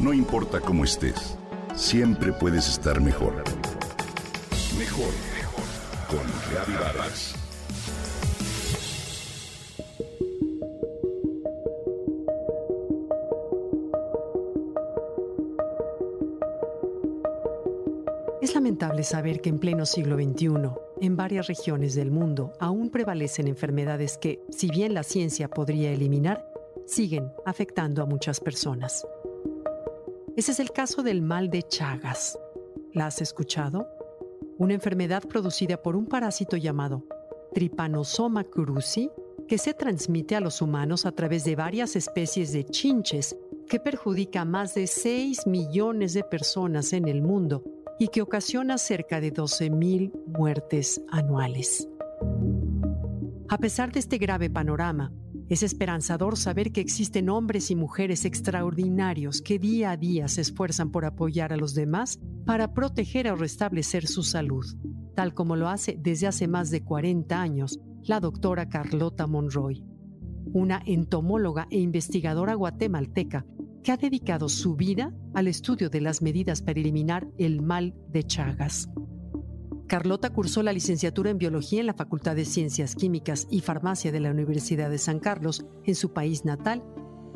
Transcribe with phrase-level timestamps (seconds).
[0.00, 1.36] No importa cómo estés,
[1.74, 3.34] siempre puedes estar mejor.
[4.78, 5.64] Mejor, mejor.
[6.08, 7.34] Con Reavivadas.
[18.40, 20.48] Es lamentable saber que en pleno siglo XXI,
[21.02, 26.50] en varias regiones del mundo, aún prevalecen enfermedades que, si bien la ciencia podría eliminar,
[26.86, 29.04] siguen afectando a muchas personas.
[30.40, 32.38] Ese es el caso del mal de Chagas.
[32.94, 33.86] ¿La has escuchado?
[34.56, 37.04] Una enfermedad producida por un parásito llamado
[37.52, 39.10] Trypanosoma cruzi
[39.46, 43.36] que se transmite a los humanos a través de varias especies de chinches
[43.68, 47.62] que perjudica a más de 6 millones de personas en el mundo
[47.98, 51.86] y que ocasiona cerca de 12.000 muertes anuales.
[53.50, 55.12] A pesar de este grave panorama,
[55.50, 60.92] es esperanzador saber que existen hombres y mujeres extraordinarios que día a día se esfuerzan
[60.92, 64.64] por apoyar a los demás para proteger o restablecer su salud,
[65.16, 69.84] tal como lo hace desde hace más de 40 años la doctora Carlota Monroy,
[70.52, 73.44] una entomóloga e investigadora guatemalteca
[73.82, 78.22] que ha dedicado su vida al estudio de las medidas para eliminar el mal de
[78.22, 78.88] Chagas.
[79.90, 84.20] Carlota cursó la licenciatura en Biología en la Facultad de Ciencias Químicas y Farmacia de
[84.20, 86.84] la Universidad de San Carlos, en su país natal.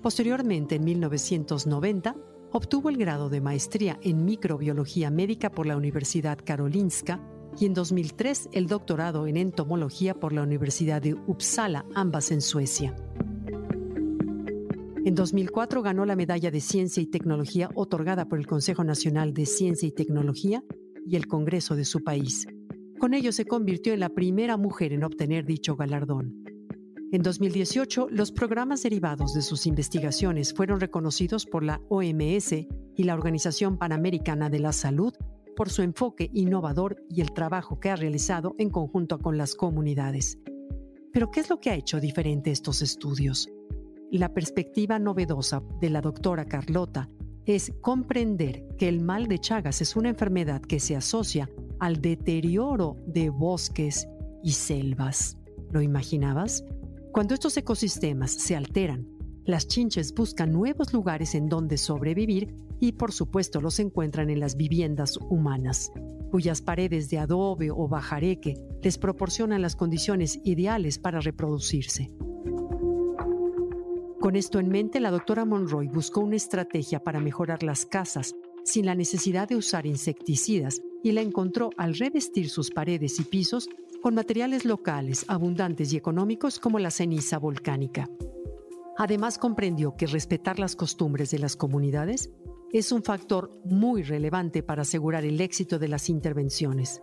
[0.00, 2.14] Posteriormente, en 1990,
[2.52, 7.20] obtuvo el grado de maestría en Microbiología Médica por la Universidad Karolinska
[7.58, 12.94] y en 2003 el doctorado en Entomología por la Universidad de Uppsala, ambas en Suecia.
[15.04, 19.46] En 2004 ganó la Medalla de Ciencia y Tecnología otorgada por el Consejo Nacional de
[19.46, 20.62] Ciencia y Tecnología
[21.06, 22.46] y el Congreso de su país.
[22.98, 26.44] Con ello se convirtió en la primera mujer en obtener dicho galardón.
[27.12, 33.14] En 2018, los programas derivados de sus investigaciones fueron reconocidos por la OMS y la
[33.14, 35.12] Organización Panamericana de la Salud
[35.54, 40.38] por su enfoque innovador y el trabajo que ha realizado en conjunto con las comunidades.
[41.12, 43.48] Pero, ¿qué es lo que ha hecho diferente estos estudios?
[44.10, 47.08] La perspectiva novedosa de la doctora Carlota
[47.46, 51.48] es comprender que el mal de Chagas es una enfermedad que se asocia
[51.78, 54.08] al deterioro de bosques
[54.42, 55.38] y selvas.
[55.70, 56.64] ¿Lo imaginabas?
[57.12, 59.08] Cuando estos ecosistemas se alteran,
[59.44, 64.56] las chinches buscan nuevos lugares en donde sobrevivir y por supuesto los encuentran en las
[64.56, 65.92] viviendas humanas,
[66.30, 72.10] cuyas paredes de adobe o bajareque les proporcionan las condiciones ideales para reproducirse.
[74.26, 78.84] Con esto en mente, la doctora Monroy buscó una estrategia para mejorar las casas sin
[78.84, 83.68] la necesidad de usar insecticidas y la encontró al revestir sus paredes y pisos
[84.02, 88.10] con materiales locales, abundantes y económicos como la ceniza volcánica.
[88.98, 92.28] Además comprendió que respetar las costumbres de las comunidades
[92.72, 97.00] es un factor muy relevante para asegurar el éxito de las intervenciones.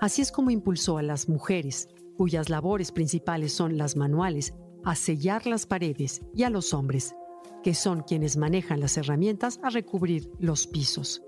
[0.00, 1.88] Así es como impulsó a las mujeres,
[2.18, 4.52] cuyas labores principales son las manuales,
[4.84, 7.14] a sellar las paredes y a los hombres,
[7.62, 11.22] que son quienes manejan las herramientas a recubrir los pisos.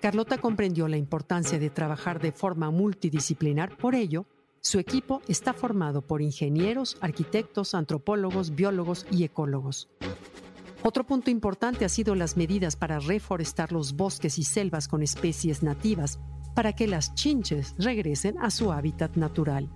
[0.00, 4.26] Carlota comprendió la importancia de trabajar de forma multidisciplinar, por ello,
[4.60, 9.88] su equipo está formado por ingenieros, arquitectos, antropólogos, biólogos y ecólogos.
[10.84, 15.62] Otro punto importante ha sido las medidas para reforestar los bosques y selvas con especies
[15.62, 16.18] nativas
[16.54, 19.70] para que las chinches regresen a su hábitat natural.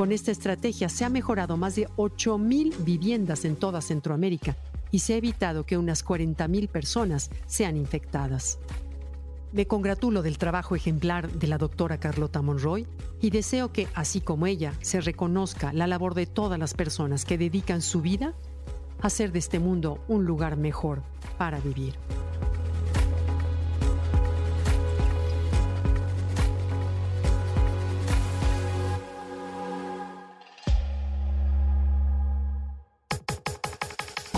[0.00, 4.56] Con esta estrategia se ha mejorado más de 8.000 viviendas en toda Centroamérica
[4.90, 8.58] y se ha evitado que unas 40.000 personas sean infectadas.
[9.52, 12.86] Me congratulo del trabajo ejemplar de la doctora Carlota Monroy
[13.20, 17.36] y deseo que, así como ella, se reconozca la labor de todas las personas que
[17.36, 18.32] dedican su vida
[19.02, 21.02] a hacer de este mundo un lugar mejor
[21.36, 21.92] para vivir.